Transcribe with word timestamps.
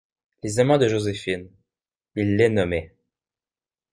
Les 0.41 0.57
amants 0.59 0.79
de 0.79 0.87
Joséphine, 0.87 1.47
il 2.15 2.35
les 2.35 2.49
nommait. 2.49 2.95